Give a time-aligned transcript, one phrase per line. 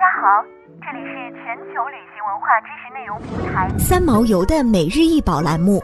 [0.00, 0.42] 家好，
[0.80, 5.78] 这里是全球旅行文化知识内容平台三毛游的每日一宝栏目，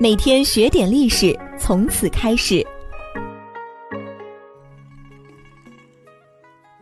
[0.00, 2.66] 每天学点历史，从此开始。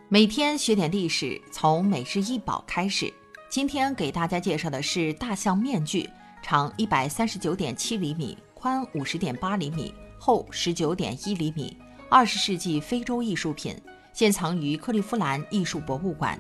[0.09, 3.12] 每天学点历史，从每日一宝开始。
[3.48, 6.09] 今天给大家介绍的是大象面具，
[6.41, 11.77] 长一百三十九点七厘米，宽五十点八厘米，厚十九点一厘米，
[12.09, 13.75] 二十世纪非洲艺术品，
[14.12, 16.39] 现藏于克利夫兰艺术博物馆。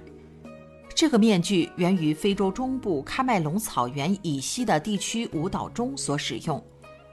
[0.96, 6.64] 这个面具源于非洲中部喀麦隆草原以西的地区舞蹈中所使用，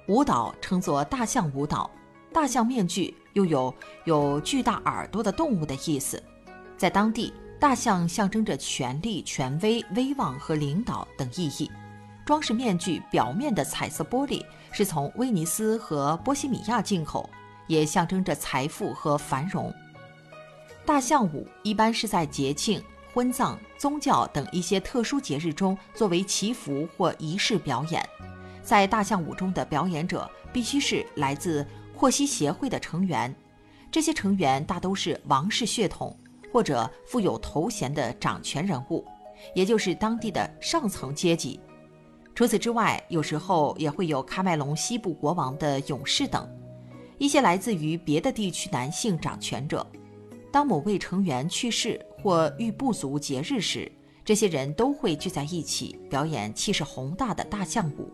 [0.07, 1.91] 舞蹈称作大象舞蹈。
[2.31, 3.75] 大象面具又有
[4.05, 6.23] 有巨大耳朵的动物的意思，
[6.77, 11.69] 在当地，大象象征着权力、权威、威望和领导等意义。
[12.25, 17.29] 装饰面具表面的彩色玻璃是从威尼斯和波西米亚进口，
[17.67, 19.73] 也象征着财富和繁荣。
[20.85, 22.81] 大象舞一般是在节庆。
[23.13, 28.03] 婚葬、宗教等一些特殊节日中，作为祈福或仪式表演。
[28.63, 33.33] 在大象舞中的表演者必须是来自霍希协会的成员，
[33.91, 36.17] 这些成员大都是王室血统
[36.51, 39.05] 或者富有头衔的掌权人物，
[39.53, 41.59] 也就是当地的上层阶级。
[42.33, 46.49] 除此之外，有时候也会有喀麦隆西部国王的勇士等
[47.19, 49.85] 一些来自于别的地区男性掌权者。
[50.51, 53.91] 当某位成员去世或遇不足节日时，
[54.23, 58.09] 这些人都会聚在一起表演气势宏大的大象舞。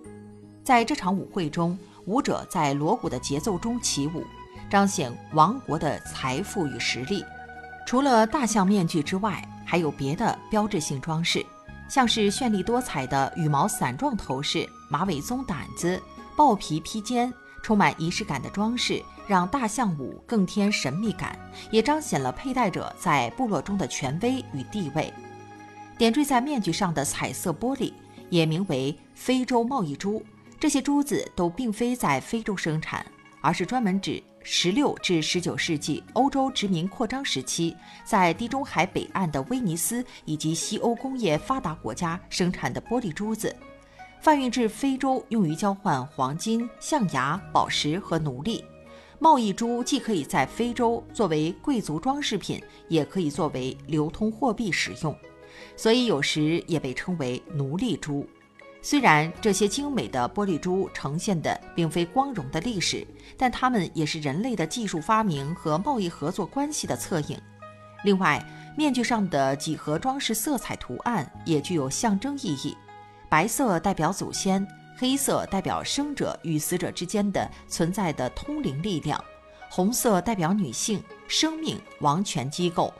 [0.63, 4.23] 在这场舞会中，舞者在锣鼓的节奏中起舞，
[4.67, 7.23] 彰显王国的财富与实力。
[7.85, 11.45] 除了大象面具之外，还有别的标志性装饰，
[11.87, 16.01] 像是绚丽多彩的羽毛伞状头饰、马尾棕胆子、
[16.35, 17.31] 豹皮披肩。
[17.63, 21.37] 充满仪式感的装饰让大象舞更添神秘感，
[21.71, 25.13] 也彰显了佩戴者在部落中的权威与地位。
[25.97, 27.91] 点缀在面具上的彩色玻璃
[28.29, 30.23] 也名为非洲贸易珠，
[30.59, 33.05] 这些珠子都并非在非洲生产，
[33.41, 37.75] 而是专门指16至19世纪欧洲殖民扩张时期
[38.05, 43.53] 在地中海北岸的威尼斯以及西欧工业发达国家生产的玻璃珠子。
[44.21, 48.63] 贩运至非洲，用于交换黄金、象牙、宝石和奴隶。
[49.17, 55.15] 贸易珠既可以在非洲作为贵族装饰品，也可以作为流通货币使用，
[55.75, 58.25] 所以有时也被称为奴隶珠。
[58.81, 63.05] 虽然这些精美的玻璃珠呈现的并非光荣的历史，
[63.37, 67.37] 但它们也是人类的技术发明和贸易合作关系的侧影。
[68.05, 68.41] 另外，
[68.77, 72.77] 面具上的几何装饰色彩图案也具有象征意义。
[73.29, 74.67] 白色代表祖先，
[74.97, 79.23] 黑色代表生者与死者之间的存在的通灵力量，
[79.69, 82.91] 红色代表女性、生命、王权机构。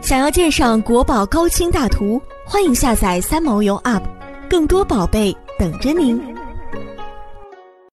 [0.00, 4.02] 想要鉴赏国宝高清大图，欢迎下载三毛游 App，
[4.48, 6.45] 更多宝贝等着您。